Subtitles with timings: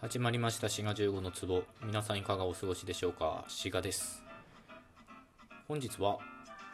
[0.00, 0.68] 始まりました。
[0.68, 1.64] 滋賀15の壺。
[1.84, 3.44] 皆さんいかがお過ごしでしょうか？
[3.48, 4.22] 滋賀です。
[5.66, 6.18] 本日は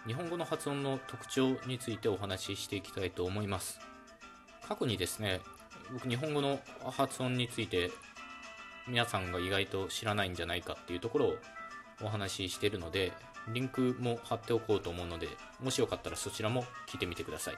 [0.06, 3.80] 日本語の発音の特徴についてお話ししていきたいと思います。
[4.68, 5.40] 過去にですね
[5.90, 7.90] 僕日本語の発音について
[8.86, 11.36] 皆さんが意外と知らないんじゃないかっていうところを
[12.02, 13.14] お話ししているので
[13.54, 15.28] リンクも貼っておこうと思うので
[15.62, 17.54] もしよかったらそちらも聞いてみてください。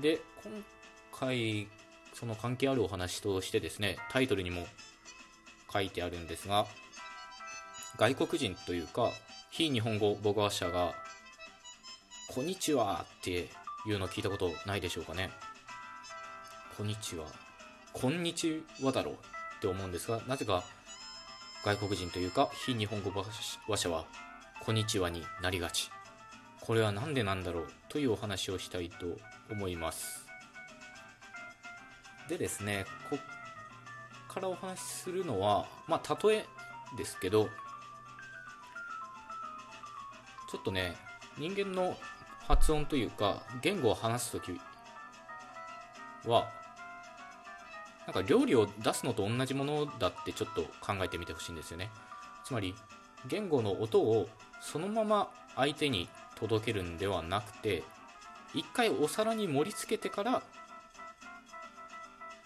[0.00, 0.64] で今
[1.20, 1.68] 回
[2.12, 4.66] その関係あるお話としてですねタイトルにも
[5.72, 6.66] 書いてあるんですが
[7.98, 9.10] 外国人というか
[9.50, 10.94] 非日本語母語者が
[12.28, 13.48] 「こんにちは」って
[13.86, 15.30] いうのを聞いたことないでしょうかね。
[16.76, 17.26] こんにちは。
[17.92, 19.18] こんにちはだろうっ
[19.60, 20.64] て思うんですがなぜか
[21.64, 24.06] 外国人というか非日本語話者は
[24.60, 25.90] こんにちはになりがち。
[26.60, 29.18] これは何でなんだろうというお話をしたいと
[29.50, 30.31] 思います。
[32.28, 36.46] でですねこっからお話しするのはまあ例え
[36.96, 37.48] ですけど
[40.50, 40.96] ちょっとね
[41.38, 41.96] 人間の
[42.46, 44.60] 発音というか言語を話す時
[46.26, 46.50] は
[48.06, 51.90] なんか料理を出すのと同じものだってちょっと考えてみてほしいんですよね。
[52.44, 52.74] つまり
[53.28, 54.28] 言語の音を
[54.60, 57.84] そのまま相手に届けるんではなくて
[58.54, 60.42] 一回お皿に盛り付けてから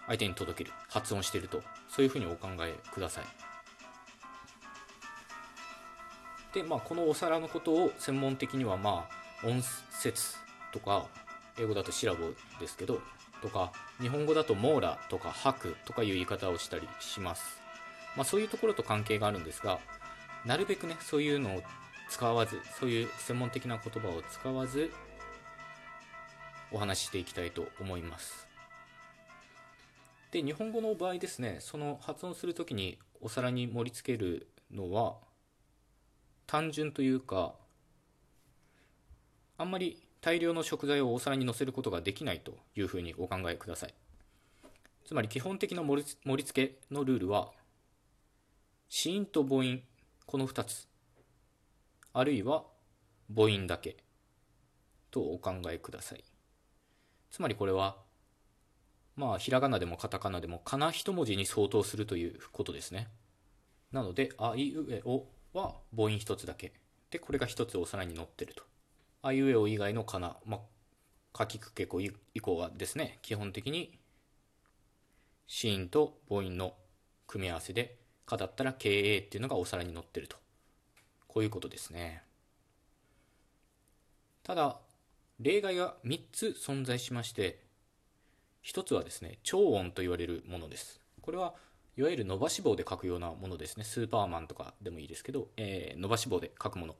[0.07, 3.25] 相手に届ける発音しているとそういうふうにお考えください。
[6.55, 9.09] でまあこのお皿のことを専門的にはま
[9.43, 10.37] あ音節
[10.73, 11.07] とか
[11.59, 13.01] 英語だとシラボですけど
[13.43, 17.61] とか日本語だと網羅とか吐くとかいう言い方をしたりします。
[18.17, 19.79] まあそういうところと関係があるんですが
[20.47, 21.63] なるべくねそういうのを
[22.09, 24.91] 使わずそういう専門的な言葉を使わず
[26.73, 28.46] お話ししていきたいと思います。
[30.31, 35.17] で日本語の場合ですねその発音する時にお皿に盛り付けるのは
[36.47, 37.55] 単純というか
[39.59, 43.95] あんまり大量の食材をお皿に乗せることができないというふうにお考えください。
[45.05, 47.53] つまり基本的な盛り付けのルールは
[48.89, 49.81] 子音と母音
[50.27, 50.89] この2つ。
[52.13, 52.65] あるいは
[53.33, 53.97] 母音だけ
[55.11, 56.25] とお考えください。
[57.31, 57.97] つまりこれは
[59.17, 63.09] まあひらがなでもカタカナでもかな一文字に相当するということですね。
[63.91, 66.73] なのであいうえおは母音一つだけ。
[67.11, 68.63] でこれが一つお皿に乗ってると。
[69.23, 70.61] あいうえお以外のかな、まあ、
[71.37, 73.19] かきくけこ以降はですね。
[73.23, 73.99] 基本的に
[75.47, 76.75] 子音と母音の
[77.27, 77.97] 組み合わせで
[78.27, 80.37] かだったら KA っていうのがお皿に乗ってると。
[81.27, 82.23] こういうことですね。
[84.43, 84.79] ただ
[85.41, 87.66] 例外が3つ存在しまして
[88.67, 91.01] 1つはですね超音と言われるものです。
[91.23, 91.55] これは
[91.97, 93.85] いわゆる伸ばし棒で書くようなものですね。
[93.85, 96.97] スーパーマンとかでもいいですけど、えー、伸ばし棒で書くもの。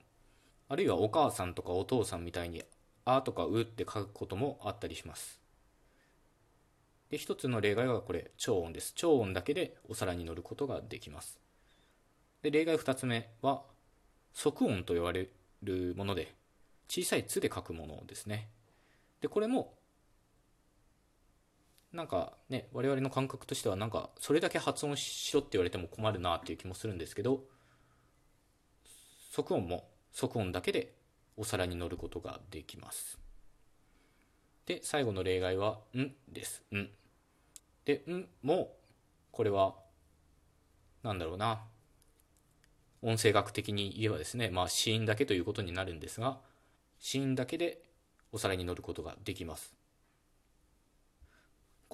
[0.69, 2.63] あるいはお母さんとかお父さんみたいに
[3.05, 5.41] 「あ」とか「う」って書くこともあったりします。
[7.11, 8.93] で一つの例外はこれ超音です。
[8.95, 11.41] 超音だけでお皿に乗ることができます。
[12.43, 13.65] で例外2つ目は
[14.33, 15.29] 即音と言われ
[15.65, 16.33] るもので
[16.89, 18.49] 小さい「つ」で書くものですね。
[19.21, 19.75] でこれも
[21.97, 27.41] なんかね我々の感覚としてはなんかそれだけ発音しろって言われても困るなっていう気もするんですけど
[29.33, 30.95] 即音も即音だけで
[31.39, 33.19] お皿に乗ることができます。
[34.67, 36.91] で最後の例外は「ん」です「ん」
[37.85, 38.77] で「ん」も
[39.33, 39.75] これは
[41.03, 41.65] 何だろうな。
[43.03, 46.41] 音声学的に言えばですねまあ子音だけということになるんですが
[46.99, 47.83] 子音だけで
[48.33, 49.86] お皿に乗ることができます。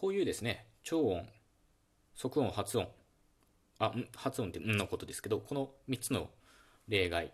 [0.02, 1.24] こういうですね超音
[2.12, 2.88] 即音発音。
[3.78, 6.28] あ発音って「ん」のことですけどこの3つの
[6.88, 7.32] 例外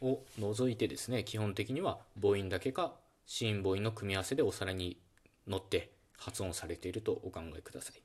[0.00, 2.94] を除いてですね基本的には母音だけか
[3.26, 4.98] 子音母音の組み合わせでお皿に
[5.46, 8.02] 乗って発音されているとお考えください。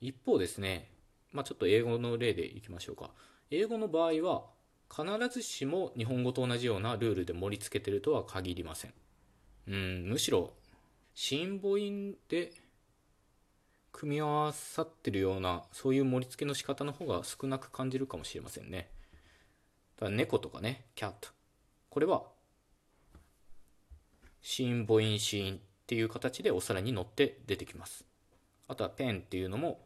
[0.00, 0.88] 一方ですね
[1.32, 3.10] まあちょっと英語の例でいきましょうか。
[3.50, 4.46] 英語の場合は
[4.88, 5.04] 必
[5.34, 8.94] ずしも日本語と同じようなルールで盛り付けてるとは限りません。
[9.66, 10.54] うんむしろ
[11.14, 12.52] 子音母音で
[13.92, 18.88] 組み合わさってるようなそういう盛り付けの仕方の方が少なく感じるかもしれませんね。
[20.00, 21.28] だ猫とかねキャット
[21.90, 22.22] これは
[24.40, 28.04] 子音母音子音っていう形でお皿に乗って出てきます。
[28.66, 29.80] あとはペンっていうのも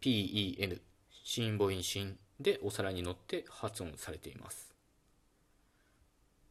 [0.00, 0.80] PEN
[1.24, 4.75] 子音母音子音でお皿に乗って発音されています。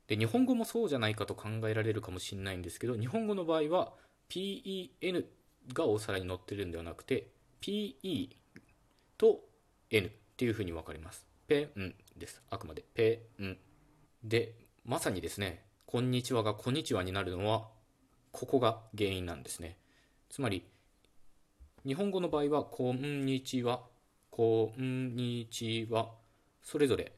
[0.07, 3.93] で日本語もそうじゃないかと考えられるかもしれないんですけど日本語の場合は
[4.29, 5.25] PEN
[5.73, 7.27] がお皿に乗ってるんではなくて
[7.61, 8.29] PE
[9.17, 9.39] と
[9.89, 11.25] N っていうふうに分かります。
[11.47, 12.41] ペンです。
[12.49, 13.57] あくまでペン。
[14.23, 14.53] で
[14.83, 17.67] まさにですねこんにちはがこんにちはになるのは
[18.31, 19.77] ここが原因なんですね。
[20.29, 20.63] つまり
[21.85, 23.81] 日本語の場合はこんにちは
[24.29, 26.09] こんにちは
[26.61, 27.13] それぞれ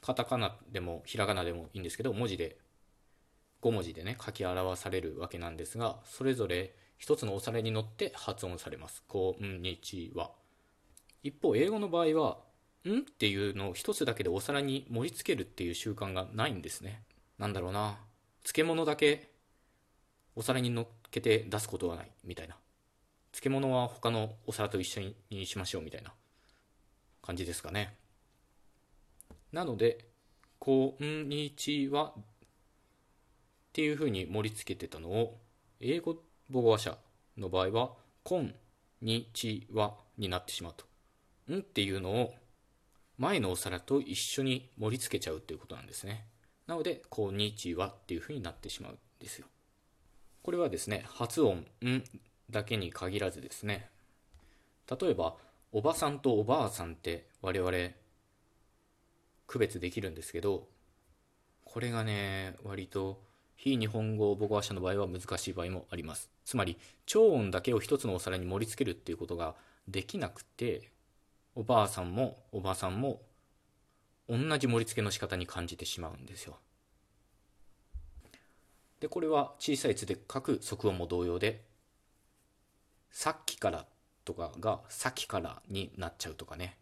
[0.00, 2.56] カタカナでもひらがなでもいいんですけど文字で
[3.62, 9.02] 5文字でね書き表されるわけなんですがそれぞれ一つのお皿に乗って発音されます。
[9.08, 10.32] こんにちは。
[11.22, 12.38] 一方英語の場合は
[12.86, 17.02] んっていうのを一つだけでお皿に盛り付けるっていう習慣がないんですね。
[17.38, 17.98] なんだろうな。
[18.42, 19.30] 漬物だけ
[20.36, 22.56] お皿に乗っけて出すことはないみたいな。
[23.32, 25.00] 漬物は他のお皿と一緒
[25.30, 26.12] にしましょうみたいな
[27.22, 27.96] 感じですかね。
[29.52, 30.04] なので
[30.60, 32.22] 「こんにちは」っ
[33.72, 35.38] ていうふうに盛り付けてたのを
[35.80, 36.98] 英語母語話者
[37.36, 38.54] の場合は「こん
[39.00, 40.84] にちは」になってしまうと
[41.52, 42.34] 「ん」っていうのを
[43.18, 46.26] 前のお皿と一緒に盛り付けちゃうっていうことなんですね。
[46.66, 48.92] なので「こんにちは」っていうふうになってしまう。
[48.92, 49.46] んですよ
[50.42, 52.04] これはですね発音「ん」
[52.50, 53.90] だけに限らずですね。
[55.00, 55.36] 例えば
[55.72, 57.70] おばさんとおばあさんって我々
[59.50, 60.68] 区別できるんですけど
[61.64, 63.20] これがね割と
[63.56, 66.30] 非日本語母語話者の場合は難しい場合もあります。
[66.44, 69.56] つまり超音だけを一つのお皿に盛り付けるっていうことが
[69.88, 70.92] できなくて
[71.56, 73.22] おばあさんもおばあさんも
[74.28, 76.56] 同じ盛り付けの仕方に感じてしまうんですよ。
[79.00, 81.64] でこれは小さい「つ」で書く即音も同様で
[83.10, 83.86] さっきから
[84.24, 86.79] とかがさっきからになっちゃうとかね。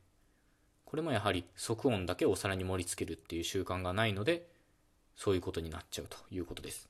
[0.88, 4.48] これもやはり即音だけお皿に盛り付けるっていう習慣がないので
[5.16, 6.88] そういうことになっちゃうということです。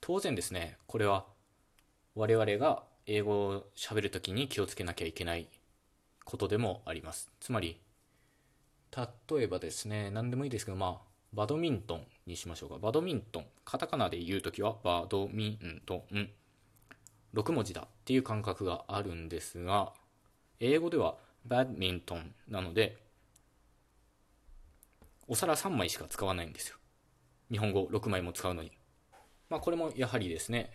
[0.00, 1.26] 当然ですねこれは
[2.14, 5.48] 我々が英語を喋るときに気をつけなきゃいけない
[6.24, 7.30] ことでもあります。
[7.40, 7.78] つまり
[8.96, 10.98] 例えばですね何でもいいですけどまあ
[11.34, 12.78] バドミントンにしましょうか。
[12.78, 16.30] バドミントンカタカナで言うときはバドミントン。
[17.34, 19.92] 6文字だっていう感覚があるんですが
[20.58, 23.09] 英語ではバドミントンなので
[25.30, 26.76] お皿3枚しか使わないんですよ。
[27.52, 28.72] 日本語6枚も使うのに。
[29.48, 30.72] まあこれもやはりですね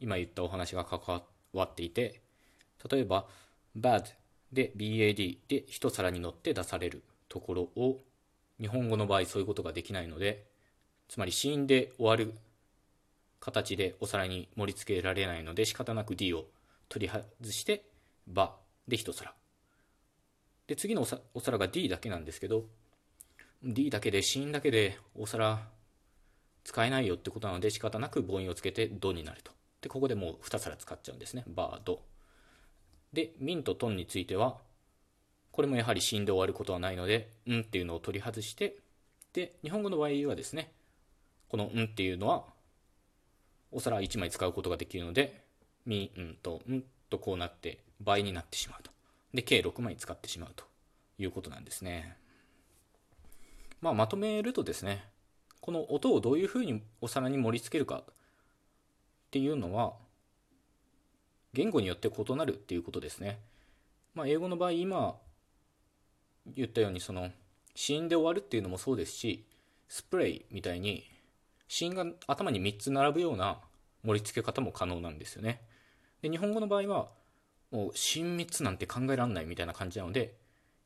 [0.00, 1.22] 今言ったお話が関
[1.52, 2.20] わっていて
[2.90, 3.26] 例えば
[3.78, 4.04] bad
[4.52, 8.00] で bad で一皿に乗って出されるところを
[8.60, 10.44] 日本語の場合そういうことができないので
[11.08, 12.34] つまり死因で終わる
[13.38, 16.46] 形でお皿に盛り付けられないので仕方なく D を
[16.88, 17.84] 取り外して
[18.26, 18.56] 「ば」
[18.88, 19.32] で一皿。
[20.66, 22.64] で次のお皿が D だけなんですけど
[23.62, 25.68] D だけで死因だけでお皿
[26.64, 29.52] 使えないよってことなので仕方なく母音をつけて「ド」になると。
[29.80, 32.02] でここでもう2皿使っちゃうんですね「バード」
[33.12, 34.60] で「ミン」と「トン」については
[35.52, 38.78] これもやはり死んで終わることはないので「うん」っていうのを取り外して
[39.32, 40.72] で日本語の場合はですね
[41.48, 42.46] このう「ん」っていうのは
[43.70, 45.44] お皿1枚使うことができるので
[45.86, 48.90] 「み」「ん」と「うん」とこうなって倍になってしまうと。
[49.34, 50.64] で計6枚使ってしまうと
[51.18, 52.16] いうことなんですね。
[53.80, 55.04] まあまとめるとですね
[55.60, 58.14] この音をどういうふうにお皿に盛り付けるかっ
[59.30, 59.94] ていうのは
[61.52, 63.40] 言語によって異なるっていうことですね。
[64.14, 65.16] まあ、英語の場合今
[66.46, 67.30] 言ったようにその
[67.74, 69.44] 死因で終わるっていうのもそうですし
[69.88, 71.04] スプレイみたいに
[71.68, 73.58] 死因が頭に3つ並ぶような
[74.02, 75.60] 盛り付け方も可能なんですよね。
[76.22, 77.08] で日本語の場合は
[77.70, 80.34] もう親密なんて考えられないみたいな感じなので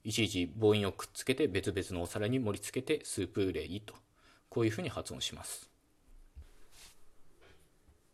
[0.02, 3.95] いちいち母音をくっつけて別々のお皿に盛り付けてスープレイと
[4.49, 5.69] こういうふうに発音します。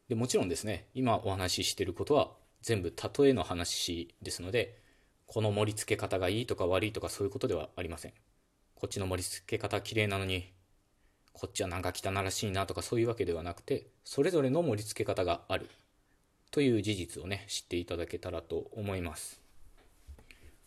[0.09, 2.31] でもちろんですね今お話ししてることは
[2.63, 4.79] 全部例えの話ですので
[5.27, 8.13] この盛り付け方がいいとか悪いとかそういうことではありません。
[8.75, 10.53] こっちの盛り付け方綺麗なのに
[11.33, 15.69] こっちはなんか汚らしいなとかそういうわけではなくてそれぞれの盛り付け方がある
[16.51, 19.46] という事実をね知っていただけたらと思います。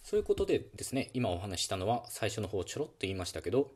[0.03, 3.71] そういうことでですね今お話したのは最初の方ちょろっと言いましたけど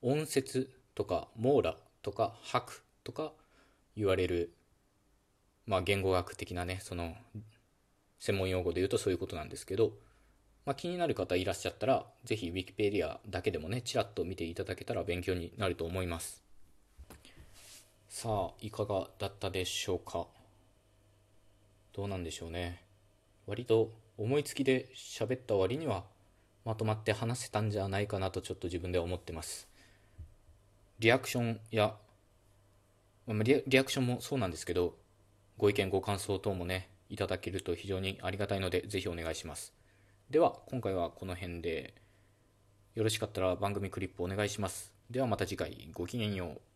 [0.00, 3.32] 音節とか網羅とか拍とか
[3.96, 4.52] 言われる
[5.66, 7.14] まあ言語学的なねその
[8.20, 9.92] 専門用語で言うとそういうことなんですけど、
[10.66, 16.42] まあ、気になる方いらっしゃったら是非 Wikipedia だけでもねちらっと見ていただけたら勉強になると思います。
[18.08, 20.26] さあいかがだったでしょうか？
[21.92, 22.82] どうなんでしょうね？
[23.46, 26.04] 割と思いつきで喋った割には
[26.64, 29.66] まとまって話せたんじゃないかなとちょっと自分では思ってます。
[30.98, 31.94] リアクションや
[33.28, 34.96] リアクションもそうなんですけど
[35.56, 39.72] ご意見ご感想等もねいただけると非常にありがたいのでぜひお願いします。
[40.28, 41.94] では今回はこの辺で。
[42.94, 44.92] よろしかったら番組クリップお願いします。
[45.08, 45.88] ではまた次回。
[45.92, 46.67] ごきげんよう。